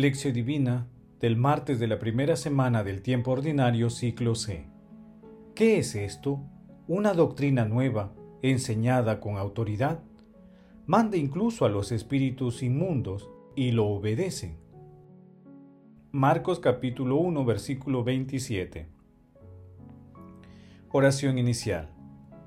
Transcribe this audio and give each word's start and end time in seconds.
Lección 0.00 0.32
Divina 0.32 0.86
del 1.20 1.36
martes 1.36 1.78
de 1.78 1.86
la 1.86 1.98
primera 1.98 2.34
semana 2.34 2.82
del 2.82 3.02
tiempo 3.02 3.32
ordinario 3.32 3.90
ciclo 3.90 4.34
C. 4.34 4.66
¿Qué 5.54 5.76
es 5.76 5.94
esto? 5.94 6.40
Una 6.88 7.12
doctrina 7.12 7.66
nueva, 7.66 8.14
enseñada 8.40 9.20
con 9.20 9.36
autoridad. 9.36 10.00
Manda 10.86 11.18
incluso 11.18 11.66
a 11.66 11.68
los 11.68 11.92
espíritus 11.92 12.62
inmundos 12.62 13.28
y 13.54 13.72
lo 13.72 13.88
obedecen. 13.88 14.56
Marcos 16.12 16.60
capítulo 16.60 17.16
1 17.16 17.44
versículo 17.44 18.02
27. 18.02 18.88
Oración 20.92 21.36
inicial. 21.36 21.90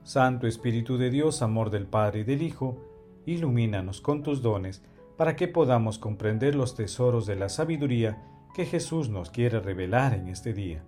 Santo 0.02 0.48
Espíritu 0.48 0.98
de 0.98 1.12
Dios, 1.12 1.44
amor 1.44 1.70
del 1.70 1.86
Padre 1.86 2.22
y 2.22 2.24
del 2.24 2.42
Hijo, 2.42 2.82
ilumínanos 3.28 4.02
con 4.02 4.24
tus 4.24 4.42
dones 4.42 4.82
para 5.24 5.38
que 5.38 5.48
podamos 5.48 6.00
comprender 6.00 6.54
los 6.54 6.76
tesoros 6.76 7.26
de 7.26 7.38
la 7.38 7.48
sabiduría 7.48 8.22
que 8.54 8.66
Jesús 8.66 9.08
nos 9.08 9.30
quiere 9.30 9.62
revelar 9.62 10.14
en 10.14 10.28
este 10.28 10.52
día. 10.52 10.84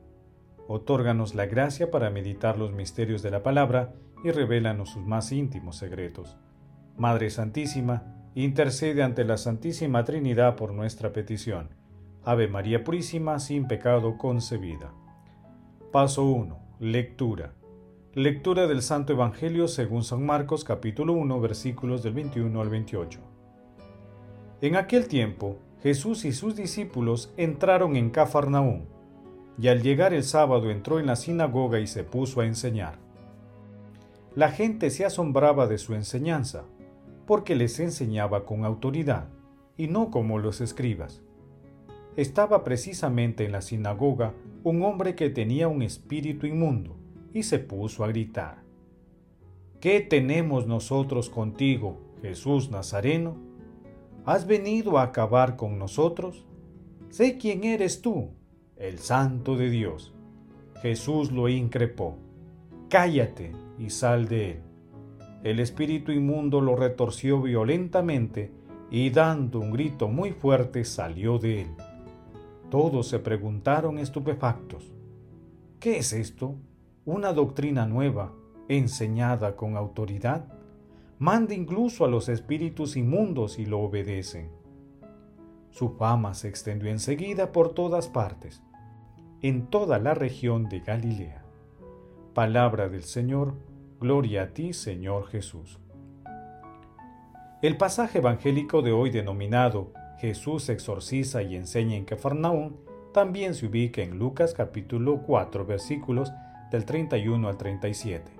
Otórganos 0.68 1.36
la 1.36 1.46
gracia 1.46 1.90
para 1.90 2.10
meditar 2.10 2.58
los 2.58 2.74
misterios 2.74 3.22
de 3.22 3.32
la 3.32 3.44
palabra 3.44 3.94
y 4.26 4.32
revélanos 4.32 4.90
sus 4.90 5.06
más 5.06 5.32
íntimos 5.32 5.78
secretos. 5.78 6.36
Madre 6.98 7.30
Santísima, 7.30 8.04
intercede 8.36 9.04
ante 9.04 9.24
la 9.24 9.38
Santísima 9.38 10.04
Trinidad 10.04 10.58
por 10.58 10.74
nuestra 10.74 11.14
petición. 11.14 11.70
Ave 12.26 12.50
María 12.50 12.84
Purísima, 12.84 13.40
sin 13.40 13.70
pecado 13.70 14.18
concebida. 14.18 14.92
Paso 15.94 16.26
1. 16.26 16.60
Lectura. 16.82 17.54
Lectura 18.14 18.68
del 18.68 18.82
Santo 18.82 19.14
Evangelio 19.14 19.70
según 19.70 20.04
San 20.04 20.26
Marcos 20.26 20.66
capítulo 20.66 21.14
1 21.14 21.40
versículos 21.40 22.04
del 22.04 22.16
21 22.16 22.60
al 22.60 22.68
28. 22.68 23.35
En 24.66 24.76
aquel 24.78 25.08
tiempo, 25.08 25.60
Jesús 25.84 26.26
y 26.26 26.32
sus 26.32 26.56
discípulos 26.56 27.32
entraron 27.38 27.96
en 27.96 28.10
Cafarnaúm, 28.10 28.86
y 29.60 29.68
al 29.68 29.84
llegar 29.84 30.12
el 30.12 30.24
sábado 30.24 30.72
entró 30.72 31.00
en 31.00 31.06
la 31.06 31.16
sinagoga 31.16 31.80
y 31.80 31.86
se 31.86 32.04
puso 32.04 32.42
a 32.42 32.48
enseñar. 32.48 32.98
La 34.34 34.50
gente 34.50 34.90
se 34.90 35.06
asombraba 35.06 35.68
de 35.68 35.78
su 35.78 35.94
enseñanza, 35.94 36.64
porque 37.28 37.54
les 37.54 37.80
enseñaba 37.80 38.44
con 38.44 38.66
autoridad, 38.66 39.28
y 39.78 39.86
no 39.86 40.10
como 40.10 40.40
los 40.40 40.62
escribas. 40.62 41.22
Estaba 42.16 42.64
precisamente 42.64 43.46
en 43.46 43.52
la 43.52 43.62
sinagoga 43.62 44.34
un 44.64 44.82
hombre 44.82 45.14
que 45.14 45.30
tenía 45.30 45.68
un 45.68 45.84
espíritu 45.84 46.48
inmundo, 46.48 46.98
y 47.34 47.44
se 47.44 47.60
puso 47.60 48.04
a 48.04 48.08
gritar. 48.08 48.64
¿Qué 49.80 50.02
tenemos 50.02 50.66
nosotros 50.66 51.30
contigo, 51.30 52.02
Jesús 52.24 52.72
Nazareno? 52.72 53.46
¿Has 54.26 54.48
venido 54.48 54.98
a 54.98 55.04
acabar 55.04 55.56
con 55.56 55.78
nosotros? 55.78 56.48
Sé 57.10 57.38
quién 57.38 57.64
eres 57.64 58.02
tú, 58.02 58.32
el 58.76 58.98
Santo 58.98 59.56
de 59.56 59.70
Dios. 59.70 60.16
Jesús 60.82 61.32
lo 61.32 61.48
increpó. 61.48 62.18
Cállate 62.90 63.52
y 63.78 63.92
sal 63.92 64.28
de 64.28 64.52
él. 64.54 64.62
El 65.44 65.60
espíritu 65.60 66.12
inmundo 66.12 66.60
lo 66.60 66.76
retorció 66.76 67.40
violentamente 67.40 68.52
y 68.90 69.12
dando 69.12 69.60
un 69.60 69.70
grito 69.70 70.08
muy 70.08 70.32
fuerte 70.32 70.86
salió 70.86 71.38
de 71.38 71.62
él. 71.62 71.70
Todos 72.72 73.08
se 73.08 73.20
preguntaron 73.20 74.00
estupefactos. 74.00 74.92
¿Qué 75.80 76.00
es 76.00 76.14
esto? 76.14 76.56
¿Una 77.06 77.32
doctrina 77.32 77.86
nueva, 77.86 78.34
enseñada 78.70 79.56
con 79.56 79.78
autoridad? 79.78 80.55
Manda 81.20 81.54
incluso 81.54 82.06
a 82.06 82.08
los 82.08 82.30
espíritus 82.30 82.98
inmundos 82.98 83.60
y 83.60 83.66
lo 83.66 83.80
obedecen. 83.80 84.50
Su 85.70 85.90
fama 85.90 86.34
se 86.34 86.48
extendió 86.48 86.90
enseguida 86.90 87.52
por 87.52 87.74
todas 87.74 88.08
partes, 88.08 88.64
en 89.42 89.68
toda 89.68 90.00
la 90.00 90.14
región 90.14 90.70
de 90.70 90.80
Galilea. 90.80 91.44
Palabra 92.34 92.90
del 92.90 93.04
Señor, 93.04 93.56
gloria 94.00 94.44
a 94.44 94.48
ti, 94.54 94.74
Señor 94.74 95.28
Jesús. 95.28 95.80
El 97.62 97.78
pasaje 97.78 98.20
evangélico 98.20 98.82
de 98.82 98.92
hoy 98.92 99.10
denominado 99.10 99.92
Jesús 100.20 100.70
exorciza 100.70 101.42
y 101.42 101.56
enseña 101.56 101.96
en 101.96 102.06
Cafarnaún 102.06 102.78
también 103.14 103.54
se 103.54 103.66
ubica 103.66 104.02
en 104.02 104.20
Lucas 104.20 104.54
capítulo 104.54 105.24
4 105.26 105.66
versículos 105.66 106.34
del 106.70 106.86
31 106.86 107.48
al 107.48 107.58
37. 107.58 108.32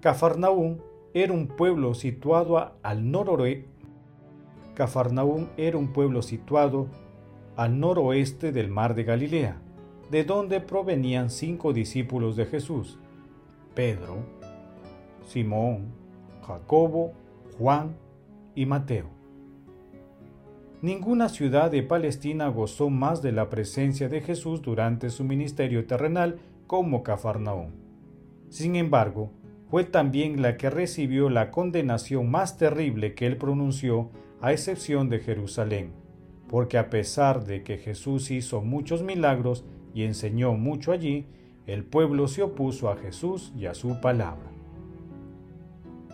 Cafarnaún 0.00 0.80
era 1.14 1.32
un 1.32 1.46
pueblo 1.46 1.94
situado 1.94 2.72
al 2.82 3.10
noroeste. 3.10 3.68
Era 5.56 5.78
un 5.78 5.92
pueblo 5.92 6.22
situado 6.22 6.88
al 7.56 7.78
noroeste 7.78 8.50
del 8.50 8.68
mar 8.68 8.96
de 8.96 9.04
Galilea, 9.04 9.62
de 10.10 10.24
donde 10.24 10.60
provenían 10.60 11.30
cinco 11.30 11.72
discípulos 11.72 12.34
de 12.34 12.46
Jesús: 12.46 12.98
Pedro, 13.76 14.16
Simón, 15.24 15.92
Jacobo, 16.44 17.12
Juan 17.56 17.96
y 18.56 18.66
Mateo. 18.66 19.06
Ninguna 20.82 21.28
ciudad 21.28 21.70
de 21.70 21.84
Palestina 21.84 22.48
gozó 22.48 22.90
más 22.90 23.22
de 23.22 23.30
la 23.30 23.48
presencia 23.48 24.08
de 24.08 24.20
Jesús 24.20 24.60
durante 24.60 25.10
su 25.10 25.22
ministerio 25.22 25.86
terrenal 25.86 26.40
como 26.66 27.04
Cafarnaún. 27.04 27.72
Sin 28.50 28.74
embargo, 28.74 29.30
fue 29.74 29.82
también 29.82 30.40
la 30.40 30.56
que 30.56 30.70
recibió 30.70 31.28
la 31.28 31.50
condenación 31.50 32.30
más 32.30 32.58
terrible 32.58 33.16
que 33.16 33.26
él 33.26 33.36
pronunció, 33.36 34.08
a 34.40 34.52
excepción 34.52 35.08
de 35.08 35.18
Jerusalén, 35.18 35.90
porque 36.48 36.78
a 36.78 36.90
pesar 36.90 37.44
de 37.44 37.64
que 37.64 37.78
Jesús 37.78 38.30
hizo 38.30 38.62
muchos 38.62 39.02
milagros 39.02 39.64
y 39.92 40.04
enseñó 40.04 40.52
mucho 40.52 40.92
allí, 40.92 41.26
el 41.66 41.82
pueblo 41.82 42.28
se 42.28 42.44
opuso 42.44 42.88
a 42.88 42.96
Jesús 42.96 43.52
y 43.58 43.66
a 43.66 43.74
su 43.74 44.00
palabra. 44.00 44.48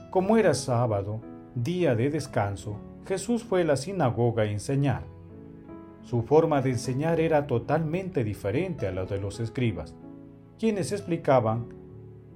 Como 0.08 0.38
era 0.38 0.54
sábado, 0.54 1.20
día 1.54 1.94
de 1.94 2.08
descanso, 2.08 2.78
Jesús 3.06 3.44
fue 3.44 3.60
a 3.60 3.64
la 3.66 3.76
sinagoga 3.76 4.44
a 4.44 4.46
enseñar. 4.46 5.02
Su 6.02 6.22
forma 6.22 6.62
de 6.62 6.70
enseñar 6.70 7.20
era 7.20 7.46
totalmente 7.46 8.24
diferente 8.24 8.86
a 8.86 8.90
la 8.90 9.04
de 9.04 9.20
los 9.20 9.38
escribas, 9.38 9.94
quienes 10.58 10.92
explicaban 10.92 11.79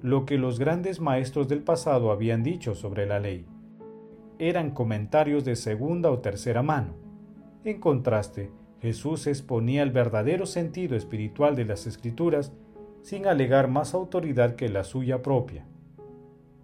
lo 0.05 0.27
que 0.27 0.37
los 0.37 0.59
grandes 0.59 1.01
maestros 1.01 1.47
del 1.47 1.63
pasado 1.63 2.11
habían 2.11 2.43
dicho 2.43 2.75
sobre 2.75 3.07
la 3.07 3.19
ley. 3.19 3.47
Eran 4.37 4.69
comentarios 4.69 5.43
de 5.45 5.55
segunda 5.55 6.11
o 6.11 6.19
tercera 6.19 6.61
mano. 6.61 6.93
En 7.63 7.79
contraste, 7.79 8.51
Jesús 8.79 9.25
exponía 9.25 9.81
el 9.81 9.89
verdadero 9.89 10.45
sentido 10.45 10.95
espiritual 10.95 11.55
de 11.55 11.65
las 11.65 11.87
escrituras 11.87 12.53
sin 13.01 13.25
alegar 13.25 13.67
más 13.67 13.95
autoridad 13.95 14.55
que 14.55 14.69
la 14.69 14.83
suya 14.83 15.23
propia. 15.23 15.65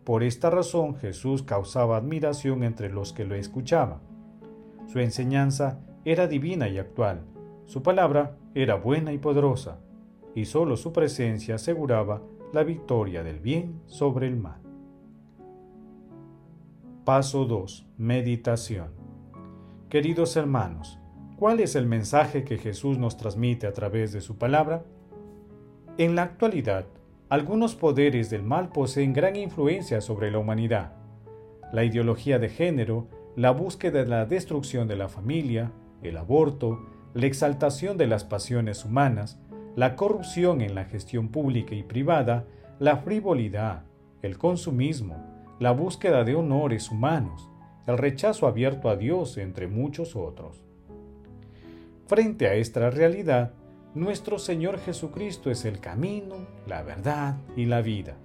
Por 0.04 0.22
esta 0.22 0.52
razón 0.52 0.94
Jesús 0.94 1.42
causaba 1.42 1.98
admiración 1.98 2.64
entre 2.64 2.92
los 2.92 3.12
que 3.12 3.26
lo 3.26 3.34
escuchaban. 3.34 4.02
Su 4.86 5.00
enseñanza 5.00 5.80
era 6.06 6.28
divina 6.28 6.70
y 6.70 6.78
actual, 6.78 7.22
su 7.66 7.82
palabra 7.82 8.38
era 8.54 8.76
buena 8.76 9.14
y 9.14 9.18
poderosa, 9.18 9.80
y 10.36 10.46
sólo 10.46 10.78
su 10.78 10.94
presencia 10.94 11.56
aseguraba 11.56 12.22
la 12.54 12.64
victoria 12.64 13.24
del 13.24 13.40
bien 13.40 13.82
sobre 13.86 14.28
el 14.28 14.36
mal. 14.36 14.62
Paso 17.06 17.46
2. 17.46 17.88
Meditación. 17.98 18.90
Queridos 19.90 20.36
hermanos, 20.36 21.00
¿cuál 21.38 21.62
es 21.62 21.76
el 21.76 21.86
mensaje 21.86 22.44
que 22.44 22.58
Jesús 22.58 22.98
nos 22.98 23.16
transmite 23.16 23.68
a 23.68 23.74
través 23.74 24.12
de 24.12 24.20
su 24.20 24.38
palabra? 24.38 24.84
En 25.98 26.16
la 26.16 26.24
actualidad, 26.24 26.86
algunos 27.30 27.76
poderes 27.76 28.30
del 28.30 28.44
mal 28.44 28.70
poseen 28.70 29.14
gran 29.14 29.38
influencia 29.38 30.02
sobre 30.02 30.30
la 30.30 30.40
humanidad. 30.40 30.94
La 31.72 31.86
ideología 31.86 32.38
de 32.38 32.50
género, 32.50 33.08
la 33.38 33.52
búsqueda 33.52 34.04
de 34.04 34.10
la 34.10 34.26
destrucción 34.26 34.90
de 34.90 34.98
la 34.98 35.08
familia, 35.08 35.72
el 36.04 36.18
aborto, 36.18 36.86
la 37.14 37.26
exaltación 37.28 37.98
de 37.98 38.08
las 38.08 38.26
pasiones 38.26 38.84
humanas, 38.84 39.40
la 39.76 39.96
corrupción 39.96 40.62
en 40.62 40.76
la 40.76 40.86
gestión 40.86 41.30
pública 41.30 41.76
y 41.76 41.84
privada, 41.84 42.46
la 42.80 42.98
frivolidad, 42.98 43.84
el 44.22 44.38
consumismo, 44.38 45.18
la 45.60 45.72
búsqueda 45.72 46.24
de 46.24 46.36
honores 46.36 46.92
humanos, 46.92 47.50
el 47.88 47.98
rechazo 47.98 48.48
abierto 48.48 48.90
a 48.90 48.96
Dios, 48.96 49.38
entre 49.38 49.68
muchos 49.68 50.16
otros. 50.16 50.64
Frente 52.08 52.48
a 52.48 52.56
esta 52.56 52.90
realidad, 52.90 53.54
nuestro 53.94 54.40
Señor 54.40 54.80
Jesucristo 54.80 55.50
es 55.50 55.66
el 55.66 55.80
camino, 55.80 56.48
la 56.68 56.84
verdad 56.84 57.38
y 57.56 57.66
la 57.66 57.82
vida. 57.82 58.18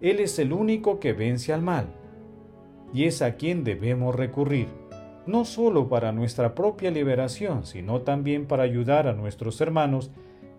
Él 0.00 0.20
es 0.20 0.38
el 0.38 0.52
único 0.52 1.00
que 1.00 1.12
vence 1.12 1.52
al 1.52 1.62
mal, 1.62 1.86
y 2.94 3.04
es 3.04 3.22
a 3.22 3.36
quien 3.36 3.64
debemos 3.64 4.14
recurrir, 4.14 4.68
no 5.26 5.44
solo 5.44 5.88
para 5.88 6.12
nuestra 6.12 6.54
propia 6.54 6.90
liberación, 6.90 7.66
sino 7.66 8.00
también 8.00 8.46
para 8.46 8.62
ayudar 8.62 9.06
a 9.06 9.12
nuestros 9.12 9.60
hermanos 9.60 10.10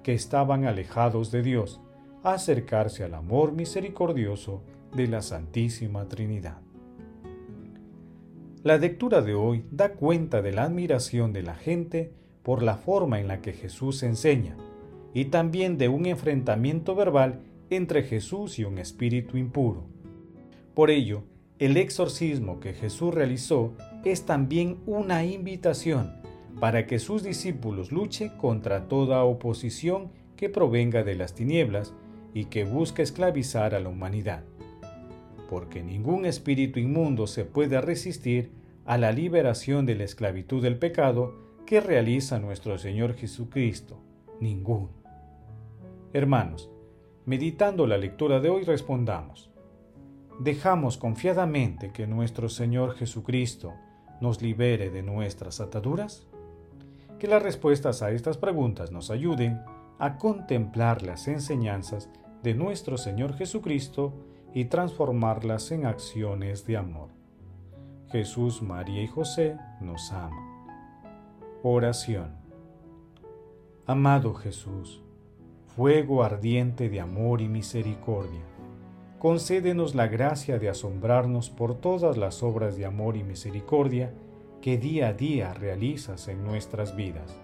que 0.04 0.14
estaban 0.14 0.66
alejados 0.66 1.32
de 1.32 1.42
Dios 1.42 1.82
a 2.24 2.34
acercarse 2.34 3.04
al 3.04 3.14
amor 3.14 3.54
misericordioso 3.54 4.64
de 4.96 5.08
la 5.08 5.22
Santísima 5.22 6.08
Trinidad. 6.08 6.62
La 8.64 8.78
lectura 8.78 9.22
de 9.22 9.34
hoy 9.34 9.66
da 9.72 9.94
cuenta 9.94 10.42
de 10.42 10.52
la 10.52 10.64
admiración 10.64 11.34
de 11.34 11.42
la 11.42 11.56
gente 11.56 12.14
por 12.44 12.62
la 12.62 12.76
forma 12.76 13.20
en 13.20 13.28
la 13.28 13.42
que 13.42 13.54
Jesús 13.54 14.04
enseña, 14.04 14.56
y 15.14 15.26
también 15.26 15.78
de 15.78 15.90
un 15.90 16.06
enfrentamiento 16.06 16.96
verbal 16.96 17.42
entre 17.70 18.04
Jesús 18.04 18.60
y 18.60 18.64
un 18.64 18.78
espíritu 18.78 19.38
impuro. 19.38 19.86
Por 20.74 20.90
ello, 20.90 21.24
el 21.60 21.78
exorcismo 21.78 22.60
que 22.60 22.74
Jesús 22.74 23.14
realizó 23.14 23.74
es 24.06 24.26
también 24.26 24.80
una 24.86 25.26
invitación 25.26 26.22
para 26.60 26.86
que 26.88 27.00
sus 27.00 27.24
discípulos 27.24 27.92
luchen 27.92 28.30
contra 28.38 28.88
toda 28.88 29.24
oposición 29.24 30.12
que 30.36 30.50
provenga 30.50 31.04
de 31.04 31.16
las 31.16 31.34
tinieblas 31.34 31.94
y 32.34 32.46
que 32.46 32.64
busque 32.64 33.02
esclavizar 33.02 33.76
a 33.76 33.80
la 33.80 33.90
humanidad. 33.90 34.44
Porque 35.50 35.84
ningún 35.84 36.26
espíritu 36.26 36.80
inmundo 36.80 37.28
se 37.28 37.46
puede 37.46 37.80
resistir 37.82 38.52
a 38.86 38.98
la 38.98 39.12
liberación 39.12 39.86
de 39.86 39.96
la 39.96 40.04
esclavitud 40.04 40.62
del 40.62 40.78
pecado 40.78 41.36
que 41.66 41.80
realiza 41.80 42.40
nuestro 42.40 42.78
Señor 42.78 43.16
Jesucristo. 43.16 44.02
Ningún. 44.40 44.90
Hermanos, 46.14 46.70
meditando 47.26 47.88
la 47.88 47.98
lectura 47.98 48.40
de 48.40 48.50
hoy 48.50 48.64
respondamos. 48.64 49.52
¿Dejamos 50.40 50.98
confiadamente 50.98 51.92
que 51.92 52.08
nuestro 52.08 52.50
Señor 52.50 52.96
Jesucristo 52.96 53.74
nos 54.20 54.42
libere 54.42 54.90
de 54.90 55.04
nuestras 55.04 55.62
ataduras? 55.62 56.28
Que 57.22 57.28
las 57.28 57.44
respuestas 57.44 58.02
a 58.02 58.10
estas 58.10 58.40
preguntas 58.40 58.92
nos 58.92 59.12
ayuden 59.12 59.62
a 60.00 60.18
contemplar 60.18 61.04
las 61.04 61.28
enseñanzas 61.28 62.10
de 62.42 62.56
nuestro 62.56 62.98
Señor 62.98 63.36
Jesucristo 63.36 64.12
y 64.56 64.66
transformarlas 64.66 65.70
en 65.70 65.86
acciones 65.86 66.66
de 66.66 66.78
amor. 66.78 67.10
Jesús, 68.08 68.64
María 68.64 69.04
y 69.04 69.08
José 69.08 69.56
nos 69.82 70.12
ama. 70.12 70.66
Oración. 71.62 72.32
Amado 73.86 74.34
Jesús, 74.34 75.04
fuego 75.76 76.24
ardiente 76.24 76.90
de 76.90 77.02
amor 77.02 77.42
y 77.42 77.48
misericordia, 77.48 78.42
concédenos 79.20 79.94
la 79.94 80.08
gracia 80.08 80.58
de 80.58 80.70
asombrarnos 80.70 81.52
por 81.52 81.76
todas 81.76 82.18
las 82.18 82.42
obras 82.42 82.78
de 82.78 82.88
amor 82.88 83.16
y 83.16 83.22
misericordia 83.22 84.12
que 84.62 84.78
día 84.78 85.10
a 85.10 85.14
día 85.14 85.54
realizas 85.54 86.28
en 86.28 86.44
nuestras 86.44 86.96
vidas. 86.96 87.36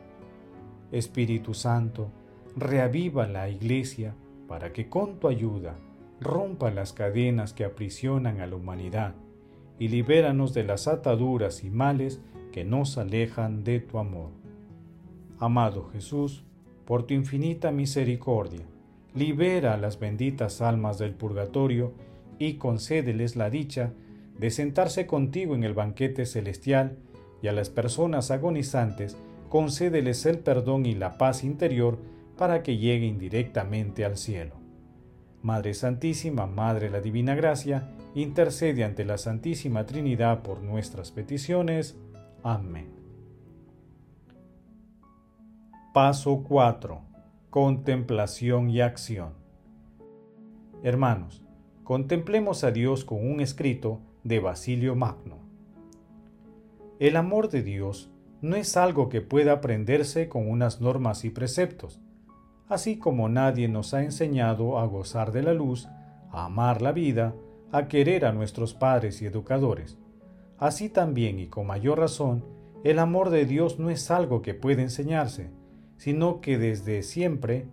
Espíritu 0.91 1.53
Santo, 1.53 2.11
reaviva 2.55 3.27
la 3.27 3.49
Iglesia 3.49 4.15
para 4.47 4.71
que 4.71 4.87
con 4.87 5.19
tu 5.19 5.27
ayuda 5.27 5.75
rompa 6.21 6.71
las 6.71 6.93
cadenas 6.93 7.53
que 7.53 7.65
aprisionan 7.65 8.39
a 8.39 8.47
la 8.47 8.55
humanidad 8.55 9.15
y 9.79 9.89
libéranos 9.89 10.53
de 10.53 10.63
las 10.63 10.87
ataduras 10.87 11.63
y 11.63 11.69
males 11.69 12.21
que 12.51 12.63
nos 12.63 12.97
alejan 12.97 13.63
de 13.63 13.79
tu 13.79 13.97
amor. 13.97 14.29
Amado 15.39 15.89
Jesús, 15.93 16.43
por 16.85 17.05
tu 17.05 17.13
infinita 17.13 17.71
misericordia, 17.71 18.65
libera 19.13 19.73
a 19.73 19.77
las 19.77 19.99
benditas 19.99 20.61
almas 20.61 20.97
del 20.97 21.13
purgatorio 21.13 21.93
y 22.39 22.53
concédeles 22.53 23.35
la 23.35 23.49
dicha 23.49 23.93
de 24.37 24.51
sentarse 24.51 25.07
contigo 25.07 25.55
en 25.55 25.63
el 25.63 25.73
banquete 25.73 26.25
celestial 26.25 26.97
y 27.42 27.48
a 27.48 27.51
las 27.54 27.69
personas 27.69 28.31
agonizantes 28.31 29.18
concédeles 29.50 30.25
el 30.25 30.39
perdón 30.39 30.86
y 30.86 30.95
la 30.95 31.18
paz 31.18 31.44
interior 31.44 31.98
para 32.38 32.63
que 32.63 32.78
lleguen 32.78 33.18
directamente 33.18 34.06
al 34.06 34.18
cielo. 34.18 34.56
Madre 35.42 35.74
Santísima, 35.74 36.45
Madre 36.45 36.88
de 36.88 36.92
la 36.92 37.01
Divina 37.01 37.36
Gracia, 37.36 37.89
intercede 38.16 38.84
ante 38.84 39.06
la 39.06 39.18
Santísima 39.18 39.86
Trinidad 39.86 40.42
por 40.44 40.62
nuestras 40.62 41.12
peticiones. 41.12 41.95
Amén. 42.44 42.89
Paso 45.94 46.44
4. 46.48 47.01
Contemplación 47.50 48.69
y 48.69 48.81
acción. 48.81 49.34
Hermanos, 50.84 51.44
contemplemos 51.84 52.63
a 52.63 52.72
Dios 52.72 53.04
con 53.04 53.25
un 53.28 53.39
escrito 53.42 54.00
de 54.24 54.39
Basilio 54.39 54.95
Magno. 54.95 55.46
El 56.99 57.15
amor 57.15 57.49
de 57.49 57.61
Dios 57.61 58.09
no 58.41 58.55
es 58.55 58.75
algo 58.75 59.07
que 59.07 59.21
pueda 59.21 59.53
aprenderse 59.53 60.29
con 60.29 60.49
unas 60.49 60.81
normas 60.81 61.25
y 61.25 61.29
preceptos, 61.29 62.01
así 62.67 62.97
como 62.97 63.29
nadie 63.29 63.67
nos 63.67 63.94
ha 63.94 64.03
enseñado 64.03 64.79
a 64.79 64.85
gozar 64.88 65.31
de 65.31 65.44
la 65.44 65.53
luz, 65.53 65.88
a 66.31 66.45
amar 66.45 66.81
la 66.81 66.91
vida, 66.91 67.35
a 67.71 67.88
querer 67.88 68.25
a 68.25 68.31
nuestros 68.31 68.73
padres 68.73 69.21
y 69.21 69.27
educadores. 69.27 69.99
Así 70.57 70.89
también 70.89 71.38
y 71.38 71.47
con 71.47 71.67
mayor 71.67 71.99
razón, 71.99 72.44
el 72.83 72.97
amor 72.97 73.29
de 73.29 73.45
Dios 73.45 73.77
no 73.77 73.91
es 73.91 74.09
algo 74.09 74.41
que 74.41 74.55
puede 74.55 74.81
enseñarse, 74.81 75.51
sino 75.97 76.41
que 76.41 76.57
desde 76.57 77.03
siempre, 77.03 77.67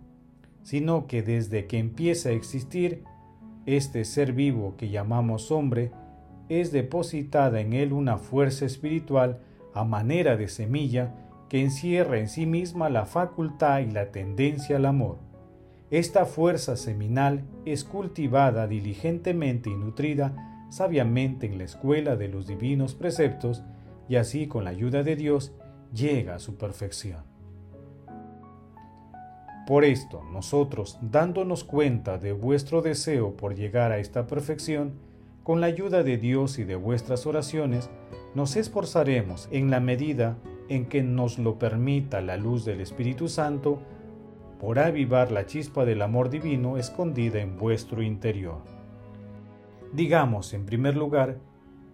sino 0.61 1.07
que 1.07 1.23
desde 1.23 1.65
que 1.65 1.79
empieza 1.79 2.29
a 2.29 2.33
existir, 2.33 3.03
este 3.65 4.05
ser 4.05 4.33
vivo 4.33 4.75
que 4.77 4.89
llamamos 4.89 5.51
hombre, 5.51 5.91
es 6.49 6.71
depositada 6.71 7.59
en 7.59 7.73
él 7.73 7.93
una 7.93 8.17
fuerza 8.17 8.65
espiritual 8.65 9.39
a 9.73 9.83
manera 9.83 10.37
de 10.37 10.47
semilla 10.47 11.13
que 11.49 11.61
encierra 11.61 12.19
en 12.19 12.27
sí 12.27 12.45
misma 12.45 12.89
la 12.89 13.05
facultad 13.05 13.79
y 13.79 13.91
la 13.91 14.11
tendencia 14.11 14.77
al 14.77 14.85
amor. 14.85 15.17
Esta 15.91 16.25
fuerza 16.25 16.77
seminal 16.77 17.43
es 17.65 17.83
cultivada 17.83 18.67
diligentemente 18.67 19.69
y 19.69 19.75
nutrida 19.75 20.65
sabiamente 20.69 21.45
en 21.45 21.57
la 21.57 21.63
escuela 21.63 22.15
de 22.15 22.27
los 22.27 22.47
divinos 22.47 22.95
preceptos 22.95 23.63
y 24.09 24.15
así 24.15 24.47
con 24.47 24.63
la 24.63 24.71
ayuda 24.71 25.03
de 25.03 25.15
Dios 25.15 25.53
llega 25.93 26.35
a 26.35 26.39
su 26.39 26.57
perfección. 26.57 27.23
Por 29.65 29.83
esto, 29.83 30.23
nosotros, 30.31 30.99
dándonos 31.01 31.63
cuenta 31.63 32.19
de 32.19 32.33
vuestro 32.33 32.81
deseo 32.83 33.35
por 33.35 33.55
llegar 33.55 33.91
a 33.91 33.97
esta 33.97 34.27
perfección, 34.27 34.93
con 35.45 35.61
la 35.61 35.67
ayuda 35.67 36.01
de 36.01 36.17
Dios 36.17 36.57
y 36.57 36.63
de 36.63 36.75
vuestras 36.75 37.27
oraciones, 37.27 37.91
nos 38.33 38.55
esforzaremos 38.55 39.47
en 39.51 39.69
la 39.69 39.79
medida 39.79 40.39
en 40.69 40.87
que 40.87 41.03
nos 41.03 41.37
lo 41.37 41.59
permita 41.59 42.19
la 42.21 42.35
luz 42.35 42.65
del 42.65 42.81
Espíritu 42.81 43.29
Santo, 43.29 43.79
por 44.59 44.79
avivar 44.79 45.31
la 45.31 45.45
chispa 45.45 45.85
del 45.85 46.01
amor 46.01 46.31
divino 46.31 46.79
escondida 46.79 47.41
en 47.41 47.59
vuestro 47.59 48.01
interior. 48.01 48.63
Digamos, 49.93 50.51
en 50.55 50.65
primer 50.65 50.97
lugar, 50.97 51.37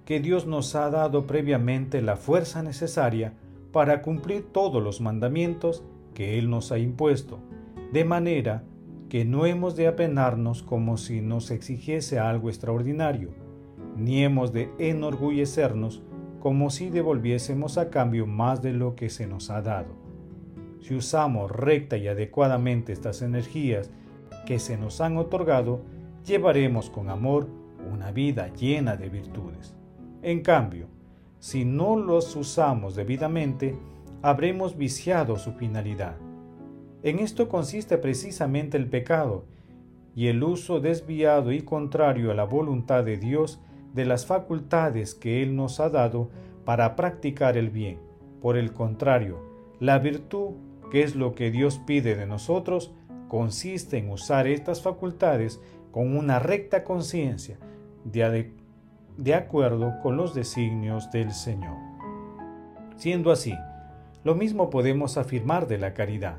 que 0.06 0.22
Dios 0.22 0.48
nos 0.48 0.74
ha 0.76 0.90
dado 0.90 1.28
previamente 1.28 2.02
la 2.02 2.16
fuerza 2.16 2.64
necesaria 2.64 3.34
para 3.74 4.02
cumplir 4.02 4.46
todos 4.54 4.82
los 4.82 5.02
mandamientos 5.02 5.84
que 6.14 6.40
Él 6.40 6.50
nos 6.50 6.72
ha 6.72 6.80
impuesto, 6.80 7.40
de 7.92 8.06
manera 8.06 8.64
que 9.12 9.26
no 9.26 9.46
hemos 9.46 9.76
de 9.76 9.88
apenarnos 9.88 10.64
como 10.64 10.96
si 10.96 11.20
nos 11.20 11.52
exigiese 11.52 12.18
algo 12.18 12.48
extraordinario, 12.48 13.32
ni 13.98 14.24
hemos 14.24 14.54
de 14.54 14.72
enorgullecernos 14.80 16.02
como 16.40 16.70
si 16.70 16.90
devolviésemos 16.90 17.78
a 17.78 17.90
cambio 17.90 18.26
más 18.26 18.62
de 18.62 18.72
lo 18.72 18.96
que 18.96 19.10
se 19.10 19.28
nos 19.28 19.50
ha 19.50 19.62
dado. 19.62 19.90
Si 20.80 20.96
usamos 20.96 21.52
recta 21.52 21.98
y 21.98 22.08
adecuadamente 22.08 22.94
estas 22.94 23.22
energías 23.22 23.92
que 24.46 24.60
se 24.60 24.78
nos 24.78 25.02
han 25.02 25.18
otorgado, 25.18 25.82
llevaremos 26.26 26.90
con 26.90 27.10
amor 27.10 27.50
una 27.92 28.14
vida 28.14 28.48
llena 28.54 28.96
de 28.96 29.10
virtudes. 29.10 29.76
En 30.22 30.40
cambio, 30.40 30.88
si 31.40 31.66
no 31.66 31.98
los 31.98 32.34
usamos 32.38 32.96
debidamente, 32.96 33.78
habremos 34.22 34.78
viciado 34.78 35.36
su 35.36 35.52
finalidad. 35.52 36.16
En 37.04 37.20
esto 37.20 37.50
consiste 37.50 37.98
precisamente 37.98 38.78
el 38.78 38.88
pecado, 38.88 39.46
y 40.16 40.28
el 40.28 40.44
uso 40.44 40.80
desviado 40.80 41.52
y 41.52 41.62
contrario 41.62 42.32
a 42.32 42.34
la 42.34 42.44
voluntad 42.44 43.04
de 43.04 43.18
Dios 43.18 43.60
de 43.94 44.06
las 44.06 44.26
facultades 44.26 45.16
que 45.16 45.42
Él 45.42 45.56
nos 45.56 45.80
ha 45.80 45.90
dado 45.90 46.30
para 46.66 46.96
practicar 46.96 47.58
el 47.58 47.70
bien. 47.70 48.00
Por 48.42 48.58
el 48.58 48.74
contrario, 48.74 49.40
la 49.80 50.00
virtud, 50.00 50.52
que 50.92 51.04
es 51.04 51.16
lo 51.16 51.34
que 51.34 51.52
Dios 51.52 51.80
pide 51.86 52.16
de 52.16 52.26
nosotros, 52.26 52.94
consiste 53.28 53.98
en 53.98 54.10
usar 54.10 54.48
estas 54.48 54.82
facultades 54.82 55.62
con 55.92 56.16
una 56.16 56.40
recta 56.40 56.84
conciencia, 56.84 57.58
de, 58.04 58.52
de 59.18 59.36
acuerdo 59.36 59.94
con 60.02 60.18
los 60.18 60.34
designios 60.34 61.12
del 61.12 61.32
Señor. 61.32 61.78
Siendo 62.96 63.32
así, 63.32 63.54
lo 64.24 64.36
mismo 64.36 64.70
podemos 64.70 65.18
afirmar 65.18 65.68
de 65.68 65.78
la 65.78 65.94
caridad. 65.94 66.38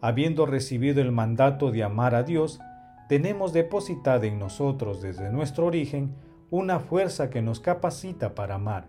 Habiendo 0.00 0.46
recibido 0.46 1.00
el 1.00 1.10
mandato 1.10 1.70
de 1.72 1.82
amar 1.82 2.14
a 2.14 2.22
Dios, 2.22 2.60
tenemos 3.08 3.52
depositada 3.52 4.26
en 4.26 4.38
nosotros 4.38 5.02
desde 5.02 5.30
nuestro 5.30 5.66
origen 5.66 6.14
una 6.50 6.78
fuerza 6.78 7.30
que 7.30 7.42
nos 7.42 7.58
capacita 7.58 8.34
para 8.34 8.54
amar. 8.54 8.86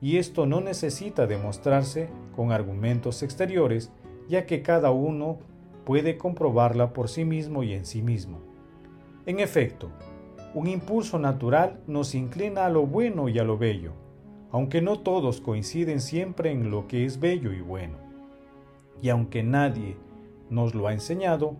Y 0.00 0.16
esto 0.16 0.46
no 0.46 0.60
necesita 0.60 1.26
demostrarse 1.26 2.08
con 2.34 2.50
argumentos 2.50 3.22
exteriores, 3.22 3.92
ya 4.28 4.46
que 4.46 4.62
cada 4.62 4.90
uno 4.90 5.38
puede 5.84 6.16
comprobarla 6.16 6.92
por 6.92 7.08
sí 7.08 7.24
mismo 7.24 7.62
y 7.62 7.74
en 7.74 7.84
sí 7.84 8.02
mismo. 8.02 8.40
En 9.26 9.38
efecto, 9.38 9.90
un 10.54 10.66
impulso 10.66 11.18
natural 11.18 11.80
nos 11.86 12.14
inclina 12.14 12.66
a 12.66 12.70
lo 12.70 12.86
bueno 12.86 13.28
y 13.28 13.38
a 13.38 13.44
lo 13.44 13.58
bello, 13.58 13.92
aunque 14.50 14.82
no 14.82 15.00
todos 15.00 15.40
coinciden 15.40 16.00
siempre 16.00 16.50
en 16.50 16.70
lo 16.70 16.88
que 16.88 17.04
es 17.04 17.20
bello 17.20 17.52
y 17.52 17.60
bueno. 17.60 18.09
Y 19.02 19.08
aunque 19.08 19.42
nadie 19.42 19.96
nos 20.50 20.74
lo 20.74 20.88
ha 20.88 20.92
enseñado, 20.92 21.56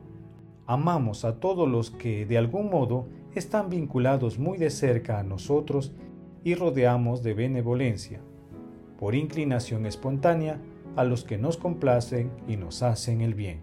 amamos 0.67 1.25
a 1.25 1.41
todos 1.41 1.69
los 1.69 1.91
que 1.91 2.27
de 2.27 2.39
algún 2.39 2.71
modo 2.71 3.07
están 3.35 3.71
vinculados 3.71 4.39
muy 4.39 4.59
de 4.59 4.71
cerca 4.71 5.19
a 5.19 5.23
nosotros 5.23 5.93
y 6.45 6.55
rodeamos 6.55 7.23
de 7.23 7.35
benevolencia, 7.35 8.21
por 8.99 9.15
inclinación 9.15 9.87
espontánea, 9.87 10.61
a 10.97 11.05
los 11.05 11.25
que 11.25 11.39
nos 11.39 11.57
complacen 11.57 12.31
y 12.49 12.57
nos 12.57 12.83
hacen 12.83 13.21
el 13.21 13.35
bien. 13.35 13.61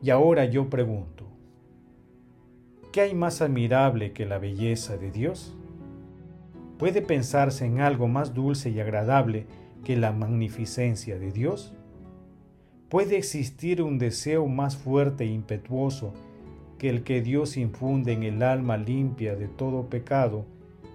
Y 0.00 0.10
ahora 0.10 0.44
yo 0.44 0.70
pregunto, 0.70 1.24
¿qué 2.92 3.00
hay 3.00 3.14
más 3.14 3.42
admirable 3.42 4.12
que 4.12 4.24
la 4.24 4.38
belleza 4.38 4.96
de 4.96 5.10
Dios? 5.10 5.56
¿Puede 6.78 7.02
pensarse 7.02 7.66
en 7.66 7.80
algo 7.80 8.06
más 8.06 8.34
dulce 8.34 8.70
y 8.70 8.80
agradable 8.80 9.46
que 9.84 9.96
la 9.96 10.12
magnificencia 10.12 11.18
de 11.18 11.32
Dios? 11.32 11.74
¿Puede 12.94 13.16
existir 13.16 13.82
un 13.82 13.98
deseo 13.98 14.46
más 14.46 14.76
fuerte 14.76 15.24
e 15.24 15.26
impetuoso 15.26 16.12
que 16.78 16.88
el 16.88 17.02
que 17.02 17.22
Dios 17.22 17.56
infunde 17.56 18.12
en 18.12 18.22
el 18.22 18.40
alma 18.40 18.76
limpia 18.76 19.34
de 19.34 19.48
todo 19.48 19.88
pecado 19.88 20.46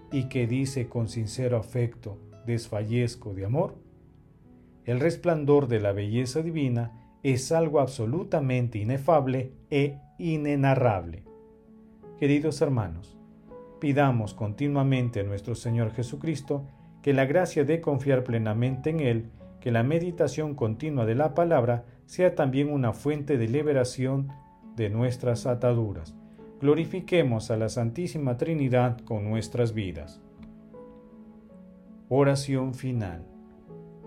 y 0.10 0.30
que 0.30 0.48
dice 0.48 0.88
con 0.88 1.10
sincero 1.10 1.58
afecto, 1.58 2.18
desfallezco 2.46 3.34
de 3.34 3.44
amor? 3.44 3.76
El 4.86 5.02
resplandor 5.02 5.68
de 5.68 5.82
la 5.82 5.92
belleza 5.92 6.42
divina 6.42 6.94
es 7.22 7.52
algo 7.52 7.82
absolutamente 7.82 8.80
inefable 8.80 9.52
e 9.70 9.98
inenarrable. 10.20 11.26
Queridos 12.18 12.62
hermanos, 12.62 13.18
pidamos 13.82 14.34
continuamente 14.34 15.20
a 15.20 15.24
nuestro 15.24 15.54
Señor 15.54 15.92
Jesucristo 15.92 16.66
que 17.02 17.12
la 17.12 17.26
gracia 17.26 17.66
de 17.66 17.82
confiar 17.82 18.24
plenamente 18.24 18.90
en 18.90 19.02
Él, 19.02 19.32
que 19.60 19.72
la 19.72 19.84
meditación 19.84 20.56
continua 20.56 21.06
de 21.06 21.16
la 21.16 21.34
palabra 21.34 21.86
sea 22.06 22.36
también 22.36 22.72
una 22.72 22.94
fuente 22.94 23.38
de 23.38 23.48
liberación 23.48 24.30
de 24.76 24.90
nuestras 24.90 25.46
ataduras. 25.46 26.16
Glorifiquemos 26.62 27.52
a 27.52 27.58
la 27.58 27.70
Santísima 27.70 28.38
Trinidad 28.38 29.00
con 29.00 29.30
nuestras 29.30 29.74
vidas. 29.74 30.22
Oración 32.10 32.74
final. 32.74 33.26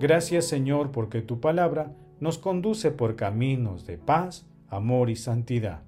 Gracias 0.01 0.47
Señor 0.47 0.91
porque 0.91 1.23
tu 1.23 1.41
palabra 1.41 1.95
nos 2.19 2.39
conduce 2.39 2.91
por 2.91 3.17
caminos 3.17 3.87
de 3.87 3.99
paz, 3.99 4.47
amor 4.69 5.11
y 5.11 5.17
santidad. 5.17 5.83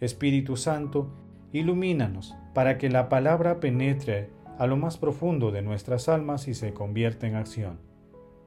Espíritu 0.00 0.56
Santo, 0.56 1.12
ilumínanos 1.52 2.34
para 2.54 2.78
que 2.78 2.90
la 2.90 3.08
palabra 3.08 3.60
penetre 3.60 4.30
a 4.58 4.66
lo 4.66 4.76
más 4.76 4.98
profundo 4.98 5.50
de 5.50 5.62
nuestras 5.62 6.08
almas 6.08 6.48
y 6.48 6.54
se 6.54 6.72
convierta 6.72 7.26
en 7.26 7.36
acción. 7.36 7.91